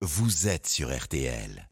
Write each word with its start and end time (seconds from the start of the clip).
vous 0.00 0.46
êtes 0.46 0.68
sur 0.68 0.96
RTL. 0.96 1.67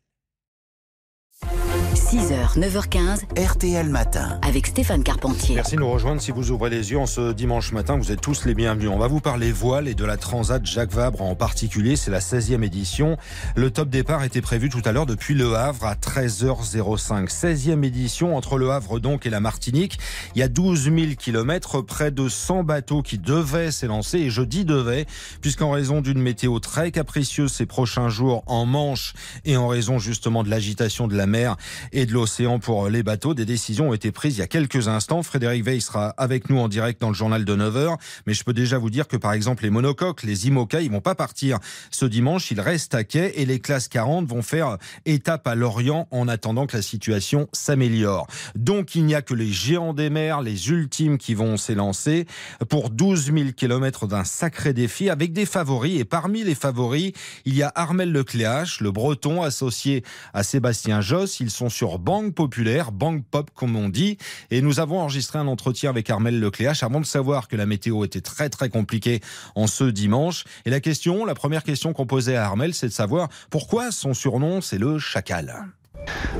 6h, 1.97 2.59
9h15, 2.59 3.23
RTL 3.43 3.89
Matin. 3.89 4.39
avec 4.43 4.67
Stéphane 4.67 5.03
Carpentier. 5.03 5.55
Merci 5.55 5.77
de 5.77 5.81
nous 5.81 5.91
rejoindre. 5.91 6.21
Si 6.21 6.31
vous 6.31 6.51
ouvrez 6.51 6.69
les 6.69 6.91
yeux 6.91 6.99
en 6.99 7.07
ce 7.07 7.33
dimanche 7.33 7.73
matin, 7.73 7.97
vous 7.97 8.13
êtes 8.13 8.21
tous 8.21 8.45
les 8.45 8.55
bienvenus. 8.55 8.91
On 8.91 8.99
va 8.99 9.09
vous 9.09 9.21
parler 9.21 9.51
voile 9.51 9.89
et 9.89 9.95
de 9.95 10.05
la 10.05 10.19
Transat 10.19 10.65
Jacques 10.67 10.93
Vabre 10.93 11.23
en 11.23 11.35
particulier. 11.35 11.97
C'est 11.97 12.11
la 12.11 12.21
16e 12.21 12.63
édition. 12.63 13.17
Le 13.57 13.71
top 13.71 13.89
départ 13.89 14.25
était 14.25 14.43
prévu 14.43 14.69
tout 14.69 14.83
à 14.85 14.93
l'heure 14.93 15.07
depuis 15.07 15.33
Le 15.33 15.55
Havre 15.55 15.87
à 15.87 15.95
13h05. 15.95 17.29
16e 17.31 17.83
édition 17.83 18.37
entre 18.37 18.59
Le 18.59 18.71
Havre 18.71 19.01
donc 19.01 19.25
et 19.25 19.31
la 19.31 19.41
Martinique. 19.41 19.99
Il 20.35 20.41
y 20.41 20.43
a 20.43 20.49
12 20.49 20.85
000 20.85 20.97
kilomètres, 21.19 21.81
près 21.81 22.11
de 22.11 22.29
100 22.29 22.63
bateaux 22.65 23.01
qui 23.01 23.17
devaient 23.17 23.71
s'élancer. 23.71 24.19
Et 24.19 24.29
je 24.31 24.43
dis 24.43 24.67
devaient, 24.67 25.07
puisqu'en 25.41 25.71
raison 25.71 26.03
d'une 26.03 26.21
météo 26.21 26.59
très 26.59 26.91
capricieuse 26.91 27.55
ces 27.55 27.65
prochains 27.65 28.11
jours 28.11 28.43
en 28.47 28.67
Manche 28.67 29.15
et 29.47 29.57
en 29.57 29.67
raison 29.67 29.99
justement 29.99 30.45
de 30.45 30.51
l'agitation 30.51 31.09
de 31.09 31.17
la 31.17 31.27
mer 31.27 31.57
et 31.93 32.07
de 32.07 32.13
l'océan 32.13 32.59
pour 32.59 32.89
les 32.89 33.03
bateaux. 33.03 33.35
Des 33.35 33.45
décisions 33.45 33.91
ont 33.91 33.95
été 33.95 34.13
prises 34.13 34.37
il 34.37 34.41
y 34.41 34.43
a 34.43 34.47
quelques 34.47 34.89
instants. 34.89 35.23
Frédéric 35.23 35.65
Veil 35.65 35.81
sera 35.81 36.09
avec 36.17 36.51
nous 36.51 36.59
en 36.59 36.69
direct 36.69 37.01
dans 37.01 37.09
le 37.09 37.15
journal 37.15 37.45
de 37.45 37.57
9h. 37.57 37.97
Mais 38.27 38.35
je 38.35 38.45
peux 38.45 38.53
déjà 38.53 38.79
vous 38.79 38.91
dire 38.91 39.09
que 39.09 39.17
par 39.17 39.33
exemple 39.33 39.63
les 39.63 39.71
monocoques, 39.71 40.23
les 40.23 40.49
IMOCA, 40.49 40.81
ils 40.81 40.91
vont 40.91 41.01
pas 41.01 41.15
partir 41.15 41.59
ce 41.91 42.07
dimanche. 42.07 42.51
Ils 42.51 42.61
restent 42.61 42.95
à 42.95 43.05
quai 43.05 43.33
et 43.37 43.47
les 43.47 43.61
classes 43.61 43.89
40 43.89 44.27
vont 44.27 44.43
faire 44.43 44.79
étape 45.05 45.47
à 45.47 45.55
Lorient 45.55 46.09
en 46.11 46.29
attendant 46.29 46.67
que 46.67 46.77
la 46.77 46.83
situation 46.83 47.49
s'améliore. 47.53 48.27
Donc 48.55 48.95
il 48.95 49.05
n'y 49.05 49.15
a 49.15 49.23
que 49.23 49.35
les 49.35 49.53
géants 49.53 49.95
des 49.95 50.11
mers, 50.11 50.43
les 50.43 50.69
ultimes 50.71 51.19
qui 51.19 51.35
vont 51.35 51.57
s'élancer 51.57 52.27
pour 52.69 52.91
12 52.91 53.33
000 53.33 53.53
kilomètres 53.57 54.07
d'un 54.07 54.25
sacré 54.25 54.73
défi 54.73 55.11
avec 55.11 55.33
des 55.33 55.47
favoris. 55.47 56.01
Et 56.01 56.05
parmi 56.05 56.45
les 56.45 56.55
favoris, 56.55 57.13
il 57.45 57.55
y 57.55 57.63
a 57.63 57.73
Armel 57.75 58.13
Lecléache, 58.13 58.81
le 58.81 58.91
breton 58.91 59.43
associé 59.43 60.05
à 60.35 60.43
Sébastien 60.43 61.01
Josse. 61.01 61.41
Ils 61.41 61.51
sont 61.51 61.69
sur 61.77 61.99
Banque 61.99 62.35
Populaire, 62.35 62.91
Banque 62.91 63.23
Pop 63.31 63.51
comme 63.55 63.77
on 63.77 63.91
dit. 63.91 64.17
Et 64.51 64.63
nous 64.63 64.81
avons 64.81 65.01
enregistré 65.01 65.39
un 65.39 65.47
entretien 65.47 65.91
avec 65.91 66.09
Armel 66.09 66.41
Lecléache 66.41 66.83
avant 66.83 67.01
de 67.01 67.07
savoir 67.07 67.49
que 67.49 67.57
la 67.57 67.67
météo 67.67 68.03
était 68.05 68.23
très 68.23 68.49
très 68.49 68.71
compliquée 68.71 69.21
en 69.55 69.67
ce 69.67 69.85
dimanche. 69.85 70.45
Et 70.65 70.71
la 70.71 70.81
question, 70.81 71.27
la 71.27 71.35
première 71.35 71.65
question 71.65 71.93
qu'on 71.93 72.07
posait 72.07 72.37
à 72.37 72.47
Armel, 72.47 72.73
c'est 72.73 72.89
de 72.89 72.93
savoir 72.93 73.29
pourquoi 73.51 73.91
son 73.91 74.15
surnom 74.15 74.63
c'est 74.63 74.79
le 74.79 74.99
chacal. 74.99 75.67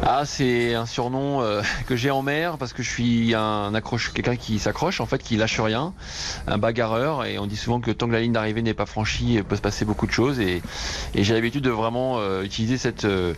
Ah, 0.03 0.25
c'est 0.25 0.75
un 0.75 0.85
surnom 0.85 1.41
euh, 1.41 1.63
que 1.87 1.97
j'ai 1.97 2.11
en 2.11 2.23
mer 2.23 2.59
parce 2.59 2.73
que 2.73 2.83
je 2.83 2.91
suis 2.91 3.35
un 3.35 3.75
accroche, 3.75 4.13
quelqu'un 4.13 4.37
qui 4.37 4.59
s'accroche 4.59 5.01
en 5.01 5.07
fait, 5.07 5.23
qui 5.23 5.37
lâche 5.37 5.59
rien, 5.59 5.95
un 6.47 6.59
bagarreur. 6.59 7.25
Et 7.25 7.39
on 7.39 7.47
dit 7.47 7.57
souvent 7.57 7.81
que 7.81 7.91
tant 7.91 8.07
que 8.07 8.13
la 8.13 8.21
ligne 8.21 8.33
d'arrivée 8.33 8.63
n'est 8.63 8.75
pas 8.75 8.87
franchie, 8.87 9.35
il 9.35 9.45
peut 9.45 9.57
se 9.57 9.63
passer 9.63 9.85
beaucoup 9.85 10.07
de 10.07 10.13
choses. 10.13 10.39
Et, 10.41 10.63
j'ai 11.15 11.35
l'habitude 11.35 11.65
de 11.65 11.71
vraiment 11.71 12.19
euh, 12.19 12.43
utiliser 12.43 12.77
cette 12.77 13.05
euh, 13.05 13.35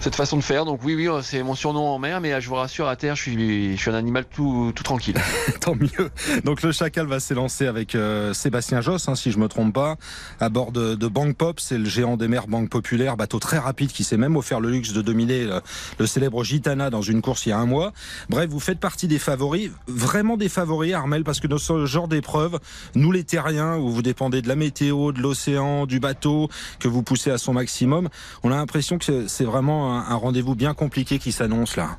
cette 0.00 0.14
façon 0.14 0.36
de 0.36 0.42
faire. 0.42 0.64
Donc 0.64 0.80
oui, 0.84 0.94
oui, 0.94 1.08
c'est 1.22 1.42
mon 1.42 1.54
surnom 1.54 1.88
en 1.88 1.98
mer, 1.98 2.20
mais 2.20 2.40
je 2.40 2.48
vous 2.48 2.54
rassure, 2.54 2.88
à 2.88 2.96
terre, 2.96 3.16
je 3.16 3.22
suis, 3.22 3.90
un 3.90 3.94
animal 3.94 4.24
tout, 4.24 4.72
tranquille. 4.84 5.16
Tant 5.60 5.74
mieux. 5.74 6.10
Donc 6.44 6.62
le 6.62 6.70
chacal 6.72 7.06
va 7.06 7.18
s'élancer 7.18 7.66
avec 7.66 7.96
Sébastien 8.32 8.80
Josse, 8.80 9.08
hein, 9.08 9.16
si 9.16 9.32
je 9.32 9.38
me 9.38 9.48
trompe 9.48 9.74
pas, 9.74 9.96
à 10.38 10.48
bord 10.48 10.70
de, 10.70 10.94
de 10.94 11.08
Pop. 11.08 11.58
C'est 11.58 11.78
le 11.78 11.86
géant 11.86 12.16
des 12.16 12.28
mers 12.28 12.46
Banque 12.46 12.68
Populaire, 12.68 13.16
bateau 13.16 13.40
très 13.40 13.58
rapide 13.58 13.90
qui 13.90 14.04
s'est 14.04 14.16
même 14.16 14.36
offert 14.36 14.60
le 14.60 14.70
luxe 14.70 14.92
de 14.92 15.02
dominer 15.02 15.48
le, 15.98 16.06
célèbre 16.06 16.44
Gitana 16.44 16.90
dans 16.90 17.02
une 17.02 17.22
course 17.22 17.46
il 17.46 17.50
y 17.50 17.52
a 17.52 17.58
un 17.58 17.66
mois. 17.66 17.92
Bref, 18.28 18.48
vous 18.48 18.60
faites 18.60 18.80
partie 18.80 19.08
des 19.08 19.18
favoris, 19.18 19.70
vraiment 19.86 20.36
des 20.36 20.48
favoris, 20.48 20.94
Armel, 20.94 21.24
parce 21.24 21.40
que 21.40 21.46
dans 21.46 21.58
ce 21.58 21.86
genre 21.86 22.08
d'épreuve, 22.08 22.58
nous 22.94 23.12
les 23.12 23.24
terriens, 23.24 23.76
où 23.76 23.90
vous 23.90 24.02
dépendez 24.02 24.42
de 24.42 24.48
la 24.48 24.56
météo, 24.56 25.12
de 25.12 25.20
l'océan, 25.20 25.86
du 25.86 26.00
bateau, 26.00 26.48
que 26.78 26.88
vous 26.88 27.02
poussez 27.02 27.30
à 27.30 27.38
son 27.38 27.52
maximum, 27.52 28.08
on 28.42 28.50
a 28.50 28.56
l'impression 28.56 28.98
que 28.98 29.26
c'est 29.26 29.44
vraiment 29.44 29.98
un 29.98 30.14
rendez-vous 30.14 30.54
bien 30.54 30.74
compliqué 30.74 31.18
qui 31.18 31.32
s'annonce 31.32 31.76
là. 31.76 31.98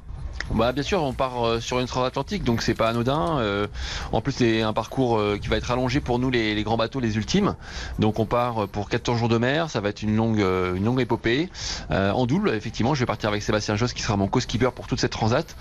Bah 0.53 0.71
bien 0.71 0.81
sûr, 0.81 1.03
on 1.03 1.13
part 1.13 1.45
euh, 1.45 1.59
sur 1.59 1.79
une 1.79 1.85
transatlantique, 1.85 2.43
donc 2.43 2.63
c'est 2.63 2.73
pas 2.73 2.89
anodin. 2.89 3.37
Euh, 3.37 3.67
en 4.11 4.19
plus, 4.19 4.31
c'est 4.31 4.63
un 4.63 4.73
parcours 4.73 5.19
euh, 5.19 5.37
qui 5.39 5.47
va 5.47 5.57
être 5.57 5.69
allongé 5.69 5.99
pour 5.99 6.17
nous 6.17 6.31
les, 6.31 6.55
les, 6.55 6.63
grands 6.63 6.75
bateaux, 6.75 6.99
les 6.99 7.17
ultimes. 7.17 7.55
Donc 7.99 8.19
on 8.19 8.25
part 8.25 8.67
pour 8.67 8.89
14 8.89 9.19
jours 9.19 9.29
de 9.29 9.37
mer, 9.37 9.69
ça 9.69 9.79
va 9.79 9.89
être 9.89 10.01
une 10.01 10.15
longue, 10.15 10.39
une 10.39 10.83
longue 10.83 11.01
épopée. 11.01 11.49
en 11.91 12.25
double, 12.25 12.49
effectivement, 12.49 12.95
je 12.95 13.01
vais 13.01 13.05
partir 13.05 13.29
avec 13.29 13.43
Sébastien 13.43 13.75
Josse 13.75 13.93
qui 13.93 14.01
sera 14.01 14.17
mon 14.17 14.27
co-skipper 14.27 14.71
pour 14.75 14.87
toute 14.87 14.99
cette 14.99 15.11
transat. 15.11 15.55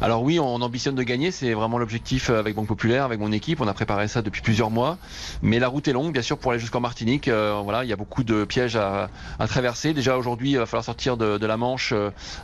Alors 0.00 0.22
oui, 0.22 0.40
on 0.40 0.60
ambitionne 0.60 0.96
de 0.96 1.02
gagner, 1.02 1.30
c'est 1.30 1.52
vraiment 1.52 1.78
l'objectif 1.78 2.30
avec 2.30 2.56
Banque 2.56 2.66
Populaire, 2.66 3.04
avec 3.04 3.20
mon 3.20 3.30
équipe. 3.30 3.60
On 3.60 3.68
a 3.68 3.74
préparé 3.74 4.08
ça 4.08 4.22
depuis 4.22 4.42
plusieurs 4.42 4.70
mois, 4.70 4.98
mais 5.42 5.60
la 5.60 5.68
route 5.68 5.86
est 5.86 5.92
longue, 5.92 6.12
bien 6.12 6.22
sûr, 6.22 6.36
pour 6.36 6.50
aller 6.50 6.60
jusqu'en 6.60 6.80
Martinique. 6.80 7.28
voilà, 7.28 7.84
il 7.84 7.90
y 7.90 7.92
a 7.92 7.96
beaucoup 7.96 8.24
de 8.24 8.44
pièges 8.44 8.76
à, 8.76 9.08
à 9.38 9.46
traverser. 9.46 9.94
Déjà 9.94 10.16
aujourd'hui, 10.16 10.52
il 10.52 10.58
va 10.58 10.66
falloir 10.66 10.84
sortir 10.84 11.16
de, 11.16 11.38
de 11.38 11.46
la 11.46 11.56
Manche 11.56 11.94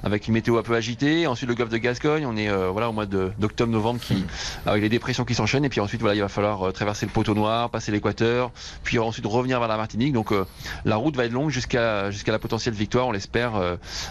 avec 0.04 0.28
une 0.28 0.34
météo 0.34 0.58
un 0.58 0.62
peu 0.62 0.74
agitée. 0.74 1.26
Ensuite, 1.26 1.48
le 1.48 1.54
golfe 1.54 1.70
de 1.70 1.78
On 2.04 2.36
est 2.36 2.48
euh, 2.48 2.70
voilà 2.70 2.88
au 2.88 2.92
mois 2.92 3.06
d'octobre-novembre 3.06 4.00
qui 4.00 4.24
avec 4.66 4.82
les 4.82 4.88
dépressions 4.88 5.24
qui 5.24 5.34
s'enchaînent 5.34 5.64
et 5.64 5.68
puis 5.68 5.80
ensuite 5.80 6.00
voilà 6.00 6.14
il 6.14 6.20
va 6.20 6.28
falloir 6.28 6.68
euh, 6.68 6.72
traverser 6.72 7.06
le 7.06 7.12
poteau 7.12 7.34
noir, 7.34 7.70
passer 7.70 7.92
l'équateur, 7.92 8.50
puis 8.82 8.98
ensuite 8.98 9.26
revenir 9.26 9.58
vers 9.58 9.68
la 9.68 9.76
Martinique. 9.76 10.12
Donc 10.12 10.32
euh, 10.32 10.44
la 10.84 10.96
route 10.96 11.16
va 11.16 11.24
être 11.24 11.32
longue 11.32 11.50
jusqu'à 11.50 12.10
jusqu'à 12.10 12.32
la 12.32 12.38
potentielle 12.38 12.74
victoire, 12.74 13.08
on 13.08 13.12
l'espère, 13.12 13.52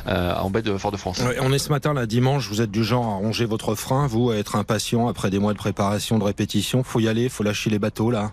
en 0.07 0.49
baie 0.49 0.61
de 0.61 0.77
Fort-de-France. 0.77 1.21
On 1.41 1.53
est 1.53 1.59
ce 1.59 1.69
matin, 1.69 1.93
là, 1.93 2.05
dimanche. 2.05 2.47
Vous 2.49 2.61
êtes 2.61 2.71
du 2.71 2.83
genre 2.83 3.05
à 3.05 3.15
ronger 3.15 3.45
votre 3.45 3.75
frein, 3.75 4.07
vous, 4.07 4.31
à 4.31 4.35
être 4.37 4.55
impatient 4.55 5.07
après 5.07 5.29
des 5.29 5.39
mois 5.39 5.53
de 5.53 5.57
préparation, 5.57 6.17
de 6.17 6.23
répétition. 6.23 6.83
Faut 6.83 6.99
y 6.99 7.07
aller, 7.07 7.29
faut 7.29 7.43
lâcher 7.43 7.69
les 7.69 7.79
bateaux 7.79 8.11
là. 8.11 8.31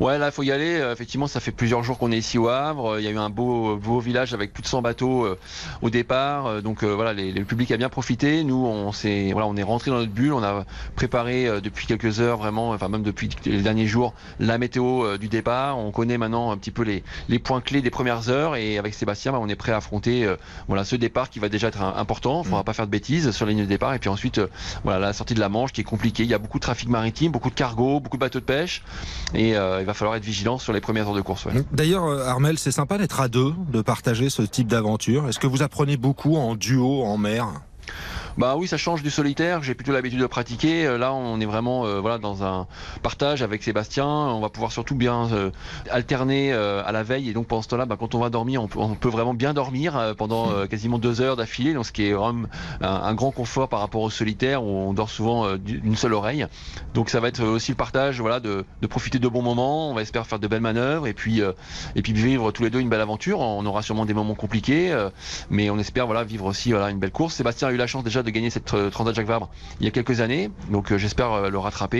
Ouais, 0.00 0.18
là, 0.18 0.26
il 0.28 0.32
faut 0.32 0.42
y 0.42 0.50
aller. 0.50 0.78
Euh, 0.80 0.92
effectivement, 0.92 1.26
ça 1.26 1.40
fait 1.40 1.50
plusieurs 1.50 1.82
jours 1.82 1.98
qu'on 1.98 2.10
est 2.10 2.18
ici 2.18 2.38
au 2.38 2.48
Havre. 2.48 2.98
Il 2.98 3.04
y 3.04 3.08
a 3.08 3.10
eu 3.10 3.18
un 3.18 3.28
beau, 3.28 3.76
beau 3.76 4.00
village 4.00 4.32
avec 4.32 4.52
plus 4.52 4.62
de 4.62 4.66
100 4.66 4.82
bateaux 4.82 5.24
euh, 5.24 5.38
au 5.82 5.90
départ. 5.90 6.46
Euh, 6.46 6.60
donc 6.62 6.84
voilà, 6.84 7.12
les, 7.12 7.32
le 7.32 7.44
public 7.44 7.70
a 7.70 7.76
bien 7.76 7.88
profité. 7.88 8.42
Nous, 8.44 8.56
on 8.56 8.92
s'est, 8.92 9.30
voilà, 9.32 9.46
on 9.46 9.56
est 9.56 9.62
rentré 9.62 9.90
dans 9.90 9.98
notre 9.98 10.12
bulle. 10.12 10.32
On 10.32 10.42
a 10.42 10.64
préparé 10.96 11.60
depuis 11.60 11.86
quelques 11.86 12.20
heures, 12.20 12.38
vraiment, 12.38 12.70
enfin 12.70 12.88
même 12.88 13.02
depuis 13.02 13.28
les 13.44 13.60
derniers 13.60 13.86
jours, 13.86 14.14
la 14.38 14.56
météo 14.56 15.18
du 15.18 15.28
départ. 15.28 15.78
On 15.78 15.90
connaît 15.90 16.18
maintenant 16.18 16.50
un 16.50 16.56
petit 16.56 16.70
peu 16.70 16.82
les, 16.82 17.02
les 17.28 17.38
points 17.38 17.60
clés 17.60 17.82
des 17.82 17.90
premières 17.90 18.30
heures. 18.30 18.56
Et 18.56 18.78
avec 18.78 18.94
Sébastien, 18.94 19.32
bah, 19.32 19.38
on 19.40 19.48
est 19.48 19.56
prêt 19.56 19.72
à 19.72 19.76
affronter 19.76 20.26
voilà 20.68 20.84
ce 20.84 20.96
départ 20.96 21.28
qui 21.30 21.38
va 21.38 21.48
déjà 21.48 21.68
être 21.68 21.82
important. 21.82 22.42
Il 22.42 22.48
faudra 22.48 22.64
pas 22.64 22.72
faire 22.72 22.86
de 22.86 22.90
bêtises 22.90 23.30
sur 23.32 23.44
la 23.44 23.52
ligne 23.52 23.62
de 23.62 23.68
départ. 23.68 23.94
Et 23.94 23.98
puis 23.98 24.08
ensuite, 24.08 24.40
voilà, 24.84 24.98
la 24.98 25.12
sortie 25.12 25.34
de 25.34 25.40
la 25.40 25.48
Manche 25.48 25.72
qui 25.72 25.82
est 25.82 25.84
compliquée. 25.84 26.22
Il 26.22 26.30
y 26.30 26.34
a 26.34 26.38
beaucoup 26.38 26.58
de 26.58 26.62
trafic 26.62 26.88
maritime, 26.88 27.32
beaucoup 27.32 27.50
de 27.50 27.54
cargo, 27.54 28.00
beaucoup 28.00 28.16
de 28.16 28.20
bateaux 28.20 28.40
de 28.40 28.44
pêche. 28.44 28.82
Et 29.34 29.39
euh, 29.40 29.80
il 29.80 29.86
va 29.86 29.94
falloir 29.94 30.16
être 30.16 30.24
vigilant 30.24 30.58
sur 30.58 30.72
les 30.72 30.80
premières 30.80 31.08
heures 31.08 31.14
de 31.14 31.20
course. 31.20 31.46
D'ailleurs, 31.72 32.04
Armel, 32.26 32.58
c'est 32.58 32.72
sympa 32.72 32.98
d'être 32.98 33.20
à 33.20 33.28
deux, 33.28 33.54
de 33.72 33.82
partager 33.82 34.30
ce 34.30 34.42
type 34.42 34.68
d'aventure. 34.68 35.28
Est-ce 35.28 35.38
que 35.38 35.46
vous 35.46 35.62
apprenez 35.62 35.96
beaucoup 35.96 36.36
en 36.36 36.54
duo, 36.54 37.02
en 37.02 37.16
mer? 37.16 37.46
Bah 38.40 38.56
oui, 38.56 38.66
ça 38.66 38.78
change 38.78 39.02
du 39.02 39.10
solitaire. 39.10 39.62
J'ai 39.62 39.74
plutôt 39.74 39.92
l'habitude 39.92 40.18
de 40.18 40.26
pratiquer. 40.26 40.96
Là, 40.96 41.12
on 41.12 41.38
est 41.40 41.44
vraiment 41.44 41.84
euh, 41.84 42.00
voilà 42.00 42.16
dans 42.16 42.42
un 42.42 42.66
partage 43.02 43.42
avec 43.42 43.62
Sébastien. 43.62 44.06
On 44.06 44.40
va 44.40 44.48
pouvoir 44.48 44.72
surtout 44.72 44.94
bien 44.94 45.30
euh, 45.30 45.50
alterner 45.90 46.50
euh, 46.54 46.82
à 46.86 46.90
la 46.90 47.02
veille 47.02 47.28
et 47.28 47.34
donc 47.34 47.48
pendant 47.48 47.60
ce 47.60 47.68
temps-là, 47.68 47.84
bah, 47.84 47.98
quand 48.00 48.14
on 48.14 48.18
va 48.18 48.30
dormir, 48.30 48.62
on 48.62 48.94
peut, 48.94 49.10
vraiment 49.10 49.34
bien 49.34 49.52
dormir 49.52 49.94
euh, 49.94 50.14
pendant 50.14 50.52
euh, 50.52 50.66
quasiment 50.66 50.98
deux 50.98 51.20
heures 51.20 51.36
d'affilée. 51.36 51.74
Donc 51.74 51.84
ce 51.84 51.92
qui 51.92 52.06
est 52.06 52.14
vraiment 52.14 52.48
un, 52.80 52.88
un, 52.88 53.12
grand 53.12 53.30
confort 53.30 53.68
par 53.68 53.80
rapport 53.80 54.00
au 54.00 54.08
solitaire 54.08 54.64
où 54.64 54.68
on 54.68 54.94
dort 54.94 55.10
souvent 55.10 55.56
d'une 55.56 55.96
seule 55.96 56.14
oreille. 56.14 56.46
Donc 56.94 57.10
ça 57.10 57.20
va 57.20 57.28
être 57.28 57.44
aussi 57.44 57.72
le 57.72 57.76
partage, 57.76 58.22
voilà, 58.22 58.40
de, 58.40 58.64
de, 58.80 58.86
profiter 58.86 59.18
de 59.18 59.28
bons 59.28 59.42
moments. 59.42 59.90
On 59.90 59.94
va 59.94 60.00
espérer 60.00 60.24
faire 60.24 60.38
de 60.38 60.46
belles 60.46 60.62
manœuvres 60.62 61.06
et 61.06 61.12
puis 61.12 61.42
et 61.94 62.02
puis 62.02 62.14
vivre 62.14 62.52
tous 62.52 62.62
les 62.62 62.70
deux 62.70 62.80
une 62.80 62.88
belle 62.88 63.02
aventure. 63.02 63.40
On 63.40 63.66
aura 63.66 63.82
sûrement 63.82 64.06
des 64.06 64.14
moments 64.14 64.34
compliqués, 64.34 64.96
mais 65.50 65.68
on 65.68 65.78
espère 65.78 66.06
voilà 66.06 66.24
vivre 66.24 66.46
aussi 66.46 66.70
voilà 66.70 66.88
une 66.88 66.98
belle 66.98 67.12
course. 67.12 67.34
Sébastien 67.34 67.68
a 67.68 67.72
eu 67.72 67.76
la 67.76 67.86
chance 67.86 68.02
déjà 68.02 68.22
de 68.22 68.29
gagner 68.30 68.50
cette 68.50 68.72
euh, 68.74 68.90
Transat 68.90 69.14
Jacques 69.14 69.26
Vabre 69.26 69.50
il 69.80 69.84
y 69.84 69.88
a 69.88 69.90
quelques 69.90 70.20
années. 70.20 70.50
Donc 70.70 70.92
euh, 70.92 70.98
j'espère 70.98 71.32
euh, 71.32 71.50
le 71.50 71.58
rattraper 71.58 71.90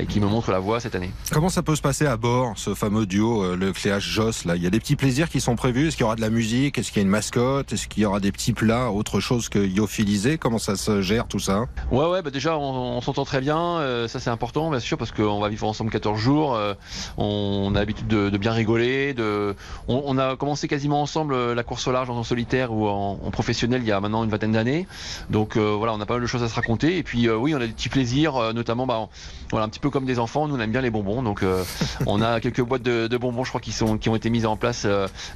et 0.00 0.06
qu'il 0.06 0.22
me 0.22 0.26
montre 0.26 0.50
la 0.50 0.58
voie 0.58 0.80
cette 0.80 0.94
année. 0.94 1.10
Comment 1.30 1.48
ça 1.48 1.62
peut 1.62 1.76
se 1.76 1.82
passer 1.82 2.06
à 2.06 2.16
bord, 2.16 2.54
ce 2.56 2.74
fameux 2.74 3.06
duo, 3.06 3.54
le 3.54 3.72
Cléage 3.72 4.08
Joss 4.08 4.44
là? 4.44 4.56
Il 4.56 4.62
y 4.62 4.66
a 4.66 4.70
des 4.70 4.80
petits 4.80 4.96
plaisirs 4.96 5.28
qui 5.28 5.40
sont 5.40 5.56
prévus 5.56 5.88
Est-ce 5.88 5.96
qu'il 5.96 6.04
y 6.04 6.06
aura 6.06 6.16
de 6.16 6.20
la 6.20 6.30
musique? 6.30 6.78
Est-ce 6.78 6.90
qu'il 6.90 6.98
y 6.98 7.00
a 7.00 7.06
une 7.06 7.10
mascotte? 7.10 7.72
Est-ce 7.72 7.88
qu'il 7.88 8.02
y 8.02 8.06
aura 8.06 8.20
des 8.20 8.32
petits 8.32 8.52
plats 8.52 8.90
Autre 8.90 9.20
chose 9.20 9.48
que 9.48 9.58
lyophilisé 9.58 10.38
Comment 10.38 10.58
ça 10.58 10.76
se 10.76 11.02
gère 11.02 11.26
tout 11.26 11.38
ça? 11.38 11.66
Ouais, 11.90 12.06
ouais, 12.08 12.22
bah 12.22 12.30
déjà 12.30 12.56
on, 12.56 12.96
on 12.96 13.00
s'entend 13.00 13.24
très 13.24 13.40
bien. 13.40 13.78
Euh, 13.78 14.08
ça 14.08 14.20
c'est 14.20 14.30
important, 14.30 14.70
bien 14.70 14.80
sûr, 14.80 14.98
parce 14.98 15.12
qu'on 15.12 15.40
va 15.40 15.48
vivre 15.48 15.66
ensemble 15.66 15.90
14 15.90 16.18
jours. 16.18 16.54
Euh, 16.54 16.74
on, 17.16 17.72
a 17.74 17.78
l'habitude 17.78 18.06
de, 18.06 18.30
de, 18.30 18.38
bien 18.38 18.52
rigoler. 18.52 19.14
De, 19.14 19.54
on, 19.88 20.02
on, 20.06 20.18
a 20.18 20.36
commencé 20.36 20.68
quasiment 20.68 21.02
ensemble 21.02 21.52
la 21.52 21.62
course 21.62 21.86
au 21.86 21.92
large 21.92 22.10
en 22.10 22.22
solitaire 22.22 22.72
ou 22.72 22.88
en, 22.88 23.18
en 23.24 23.30
professionnel 23.30 23.82
il 23.82 23.88
y 23.88 23.92
a 23.92 24.00
maintenant 24.00 24.24
une 24.24 24.30
vingtaine 24.30 24.52
d'années. 24.52 24.86
Donc 25.30 25.56
voilà, 25.56 25.92
on 25.94 26.00
a 26.00 26.06
pas 26.06 26.14
mal 26.14 26.22
de 26.22 26.26
choses 26.26 26.42
à 26.42 26.48
se 26.48 26.54
raconter. 26.54 26.98
Et 26.98 27.02
puis 27.02 27.28
oui, 27.30 27.54
on 27.54 27.58
a 27.58 27.66
des 27.66 27.72
petits 27.72 27.88
plaisirs, 27.88 28.52
notamment 28.54 28.86
bah, 28.86 29.08
voilà, 29.50 29.66
un 29.66 29.68
petit 29.68 29.80
peu 29.80 29.90
comme 29.90 30.04
des 30.04 30.18
enfants, 30.18 30.48
nous 30.48 30.56
on 30.56 30.60
aime 30.60 30.70
bien 30.70 30.80
les 30.80 30.90
bonbons. 30.90 31.22
Donc 31.22 31.44
on 32.06 32.22
a 32.22 32.40
quelques 32.44 32.62
boîtes 32.62 32.82
de, 32.82 33.16
bonbons, 33.16 33.44
je 33.44 33.50
crois, 33.50 33.60
qui, 33.60 33.72
sont, 33.72 33.98
qui 33.98 34.08
ont 34.08 34.16
été 34.16 34.30
mises 34.30 34.46
en 34.46 34.56
place 34.56 34.86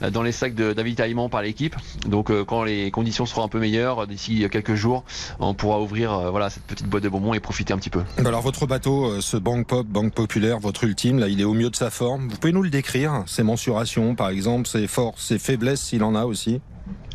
dans 0.00 0.22
les 0.22 0.32
sacs 0.32 0.54
d'avitaillement 0.54 1.28
par 1.28 1.42
l'équipe. 1.42 1.76
Donc 2.06 2.30
quand 2.44 2.62
les 2.64 2.90
conditions 2.90 3.26
seront 3.26 3.44
un 3.44 3.48
peu 3.48 3.60
meilleures, 3.60 4.06
d'ici 4.06 4.46
quelques 4.50 4.74
jours, 4.74 5.04
on 5.38 5.54
pourra 5.54 5.80
ouvrir 5.80 6.30
voilà, 6.30 6.50
cette 6.50 6.64
petite 6.64 6.86
boîte 6.86 7.02
de 7.02 7.08
bonbons 7.08 7.34
et 7.34 7.40
profiter 7.40 7.72
un 7.72 7.78
petit 7.78 7.90
peu. 7.90 8.02
Alors 8.18 8.42
votre 8.42 8.66
bateau, 8.66 9.20
ce 9.20 9.36
Banque 9.36 9.66
Pop, 9.66 9.86
Banque 9.86 10.14
Populaire, 10.14 10.58
votre 10.58 10.84
ultime, 10.84 11.18
là, 11.18 11.28
il 11.28 11.40
est 11.40 11.44
au 11.44 11.54
mieux 11.54 11.70
de 11.70 11.76
sa 11.76 11.90
forme. 11.90 12.28
Vous 12.28 12.36
pouvez 12.36 12.52
nous 12.52 12.62
le 12.62 12.70
décrire, 12.70 13.22
ses 13.26 13.42
mensurations 13.42 14.14
par 14.14 14.28
exemple, 14.28 14.68
ses 14.68 14.86
forces, 14.86 15.24
ses 15.24 15.38
faiblesses 15.38 15.80
s'il 15.80 16.02
en 16.02 16.14
a 16.14 16.24
aussi? 16.24 16.60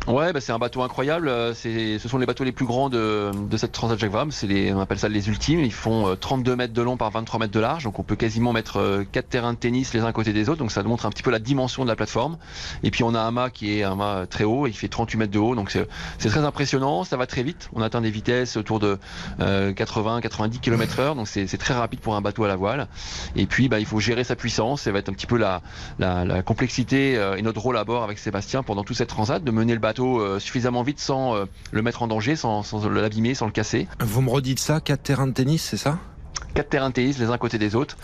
Ouais, 0.06 0.34
bah 0.34 0.40
c'est 0.42 0.52
un 0.52 0.58
bateau 0.58 0.82
incroyable. 0.82 1.28
Euh, 1.28 1.54
ce 1.54 2.08
sont 2.08 2.18
les 2.18 2.26
bateaux 2.26 2.44
les 2.44 2.52
plus 2.52 2.66
grands 2.66 2.90
de, 2.90 3.30
de 3.32 3.56
cette 3.56 3.72
Transat 3.72 3.98
Jacques 3.98 4.10
Vabre. 4.10 4.34
C'est 4.34 4.70
on 4.74 4.80
appelle 4.80 4.98
ça 4.98 5.08
les 5.08 5.28
ultimes. 5.28 5.60
Ils 5.60 5.72
font 5.72 6.14
32 6.14 6.50
euh, 6.50 6.56
mètres 6.56 6.74
de 6.74 6.82
long 6.82 6.98
par 6.98 7.10
23 7.10 7.40
mètres 7.40 7.52
de 7.54 7.60
large. 7.60 7.84
Donc 7.84 7.98
on 7.98 8.02
peut 8.02 8.14
quasiment 8.14 8.52
mettre 8.52 8.76
euh, 8.76 9.04
quatre 9.10 9.30
terrains 9.30 9.54
de 9.54 9.58
tennis 9.58 9.94
les 9.94 10.00
uns 10.00 10.06
à 10.06 10.12
côté 10.12 10.34
des 10.34 10.50
autres. 10.50 10.58
Donc 10.58 10.72
ça 10.72 10.82
montre 10.82 11.06
un 11.06 11.10
petit 11.10 11.22
peu 11.22 11.30
la 11.30 11.38
dimension 11.38 11.84
de 11.84 11.88
la 11.88 11.96
plateforme. 11.96 12.36
Et 12.82 12.90
puis 12.90 13.02
on 13.02 13.14
a 13.14 13.20
un 13.20 13.30
mât 13.30 13.48
qui 13.48 13.78
est 13.78 13.82
un 13.82 13.94
mât 13.94 14.26
très 14.28 14.44
haut. 14.44 14.66
Il 14.66 14.74
fait 14.74 14.88
38 14.88 15.16
mètres 15.16 15.32
de 15.32 15.38
haut. 15.38 15.54
Donc 15.54 15.70
c'est, 15.70 15.88
c'est 16.18 16.28
très 16.28 16.44
impressionnant. 16.44 17.04
Ça 17.04 17.16
va 17.16 17.26
très 17.26 17.42
vite. 17.42 17.70
On 17.72 17.80
atteint 17.80 18.02
des 18.02 18.10
vitesses 18.10 18.58
autour 18.58 18.80
de 18.80 18.98
80-90 19.40 20.60
km 20.60 21.00
heure. 21.00 21.14
Donc 21.14 21.28
c'est, 21.28 21.46
c'est 21.46 21.56
très 21.58 21.72
rapide 21.72 22.00
pour 22.00 22.14
un 22.14 22.20
bateau 22.20 22.44
à 22.44 22.48
la 22.48 22.56
voile. 22.56 22.88
Et 23.36 23.46
puis 23.46 23.70
bah, 23.70 23.80
il 23.80 23.86
faut 23.86 24.00
gérer 24.00 24.24
sa 24.24 24.36
puissance. 24.36 24.82
Ça 24.82 24.92
va 24.92 24.98
être 24.98 25.08
un 25.08 25.14
petit 25.14 25.26
peu 25.26 25.38
la, 25.38 25.62
la, 25.98 26.26
la 26.26 26.42
complexité 26.42 27.14
et 27.38 27.40
notre 27.40 27.62
rôle 27.62 27.78
à 27.78 27.84
bord 27.84 28.02
avec 28.02 28.18
Sébastien 28.18 28.62
pendant 28.62 28.84
toute 28.84 28.98
cette 28.98 29.08
transat 29.08 29.42
de 29.42 29.50
mener 29.50 29.72
le 29.72 29.78
bateau 29.78 29.93
suffisamment 30.38 30.82
vite 30.82 31.00
sans 31.00 31.34
euh, 31.34 31.44
le 31.72 31.82
mettre 31.82 32.02
en 32.02 32.06
danger, 32.06 32.36
sans, 32.36 32.62
sans 32.62 32.88
l'abîmer, 32.88 33.34
sans 33.34 33.46
le 33.46 33.52
casser. 33.52 33.88
Vous 34.00 34.22
me 34.22 34.30
redites 34.30 34.60
ça, 34.60 34.80
quatre 34.80 35.02
terrains 35.02 35.26
de 35.26 35.32
tennis, 35.32 35.62
c'est 35.62 35.76
ça? 35.76 35.98
Quatre 36.54 36.68
terrains 36.68 36.90
de 36.90 36.94
tennis 36.94 37.18
les 37.18 37.26
uns 37.26 37.32
à 37.32 37.38
côté 37.38 37.58
des 37.58 37.74
autres. 37.74 37.96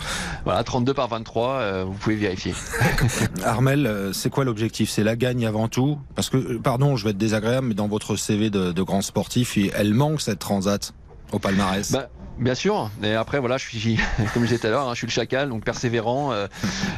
Voilà, 0.45 0.65
32 0.65 0.93
par 0.95 1.09
23, 1.09 1.49
euh, 1.49 1.85
vous 1.87 1.93
pouvez 1.93 2.17
vérifier. 2.17 2.55
Armel, 3.45 3.87
euh, 3.87 4.13
c'est 4.13 4.31
quoi 4.31 4.45
l'objectif? 4.45 4.91
C'est 4.91 5.05
la 5.05 5.15
gagne 5.17 5.47
avant 5.47 5.69
tout? 5.69 5.99
Parce 6.17 6.31
que, 6.31 6.57
pardon, 6.59 6.97
je 6.97 7.05
vais 7.05 7.11
être 7.11 7.19
désagréable, 7.19 7.69
mais 7.69 7.75
dans 7.75 7.89
votre 7.89 8.17
CV 8.17 8.51
de, 8.51 8.73
de 8.73 8.83
grand 8.83 9.03
sportif, 9.03 9.57
elle 9.75 9.95
manque 9.95 10.21
cette 10.21 10.41
transat 10.41 10.93
au 11.33 11.39
palmarès. 11.39 11.93
Bah, 11.93 12.09
Bien 12.41 12.55
sûr. 12.55 12.91
Et 13.03 13.15
après, 13.15 13.39
voilà, 13.39 13.59
je 13.59 13.67
suis, 13.67 13.99
comme 14.33 14.45
je 14.45 14.49
disais 14.49 14.59
tout 14.59 14.67
à 14.67 14.71
l'heure, 14.71 14.89
hein, 14.89 14.95
je 14.95 14.99
suis 14.99 15.07
le 15.07 15.13
chacal, 15.13 15.51
donc 15.51 15.63
persévérant. 15.63 16.33
Euh, 16.33 16.47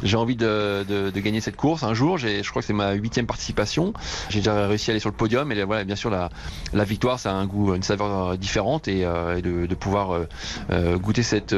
j'ai 0.05 0.17
envie 0.17 0.37
de, 0.37 0.85
de, 0.89 1.21
gagner 1.21 1.41
cette 1.41 1.57
course 1.57 1.83
un 1.83 1.95
jour. 1.95 2.17
Je 2.17 2.49
crois 2.49 2.63
que 2.63 2.67
c'est 2.67 2.73
ma 2.73 2.93
huitième 2.93 3.27
participation. 3.27 3.93
J'ai 4.29 4.39
déjà 4.39 4.69
réussi 4.69 4.91
à 4.91 4.93
aller 4.93 5.01
sur 5.01 5.11
le 5.11 5.17
podium. 5.17 5.51
Et 5.51 5.65
voilà, 5.65 5.83
bien 5.83 5.97
sûr, 5.97 6.11
la, 6.11 6.29
la 6.73 6.85
victoire, 6.85 7.19
ça 7.19 7.33
a 7.33 7.35
un 7.35 7.47
goût, 7.47 7.75
une 7.75 7.83
saveur 7.83 8.39
différente. 8.39 8.87
Et, 8.87 9.05
euh, 9.05 9.39
et 9.39 9.43
de, 9.43 9.67
de, 9.67 9.75
pouvoir 9.75 10.27
euh, 10.71 10.97
goûter 10.97 11.25
cette, 11.25 11.57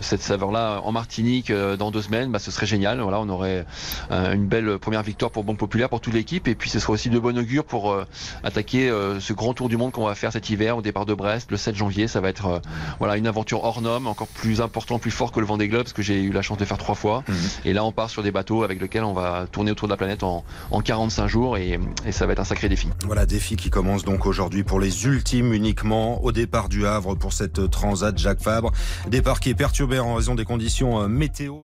cette 0.00 0.22
saveur-là 0.22 0.80
en 0.82 0.92
Martinique 0.92 1.52
dans 1.52 1.90
deux 1.90 2.02
semaines, 2.02 2.32
bah, 2.32 2.38
ce 2.38 2.50
serait 2.50 2.66
génial. 2.66 2.98
Voilà, 3.02 3.20
on 3.20 3.28
aurait 3.28 3.66
une 4.10 4.46
belle 4.46 4.78
première 4.78 5.02
victoire 5.02 5.30
pour 5.30 5.44
Banque 5.44 5.58
Populaire, 5.58 5.90
pour 5.90 6.00
toute 6.00 6.14
l'équipe. 6.14 6.48
Et 6.48 6.54
puis, 6.54 6.70
ce 6.70 6.78
serait 6.78 6.94
aussi 6.94 7.10
de 7.10 7.18
bon 7.18 7.36
augure 7.36 7.64
pour 7.64 7.94
attaquer 8.42 8.90
ce 9.20 9.32
grand 9.34 9.52
tour 9.52 9.68
du 9.68 9.76
monde 9.76 9.92
qu'on 9.92 10.06
va 10.06 10.14
faire 10.14 10.32
cet 10.32 10.48
hiver 10.48 10.78
au 10.78 10.82
départ 10.82 11.04
de 11.04 11.12
Brest 11.12 11.50
le 11.50 11.58
7 11.58 11.76
janvier. 11.76 12.08
Ça 12.08 12.22
va 12.22 12.30
être 12.30 12.62
voilà 12.98 13.17
une 13.18 13.26
aventure 13.26 13.64
hors 13.64 13.80
norme, 13.80 14.06
encore 14.06 14.28
plus 14.28 14.60
important, 14.60 14.98
plus 14.98 15.10
fort 15.10 15.32
que 15.32 15.40
le 15.40 15.46
Vendée 15.46 15.68
Globe, 15.68 15.82
parce 15.82 15.92
que 15.92 16.02
j'ai 16.02 16.22
eu 16.22 16.32
la 16.32 16.42
chance 16.42 16.58
de 16.58 16.64
faire 16.64 16.78
trois 16.78 16.94
fois. 16.94 17.24
Mhm. 17.28 17.36
Et 17.64 17.72
là, 17.72 17.84
on 17.84 17.92
part 17.92 18.10
sur 18.10 18.22
des 18.22 18.30
bateaux 18.30 18.62
avec 18.62 18.80
lesquels 18.80 19.04
on 19.04 19.12
va 19.12 19.46
tourner 19.50 19.70
autour 19.70 19.88
de 19.88 19.92
la 19.92 19.96
planète 19.96 20.22
en, 20.22 20.44
en 20.70 20.80
45 20.80 21.26
jours 21.26 21.56
et, 21.56 21.78
et, 22.06 22.12
ça 22.12 22.26
va 22.26 22.32
être 22.32 22.40
un 22.40 22.44
sacré 22.44 22.68
défi. 22.68 22.88
Voilà, 23.04 23.26
défi 23.26 23.56
qui 23.56 23.70
commence 23.70 24.04
donc 24.04 24.26
aujourd'hui 24.26 24.64
pour 24.64 24.80
les 24.80 25.06
ultimes 25.06 25.52
uniquement 25.52 26.22
au 26.24 26.32
départ 26.32 26.68
du 26.68 26.86
Havre 26.86 27.14
pour 27.14 27.32
cette 27.32 27.70
Transat 27.70 28.16
Jacques 28.16 28.42
Fabre. 28.42 28.72
Départ 29.08 29.40
qui 29.40 29.50
est 29.50 29.54
perturbé 29.54 29.98
en 29.98 30.14
raison 30.14 30.34
des 30.34 30.44
conditions 30.44 31.02
euh, 31.02 31.08
météo. 31.08 31.60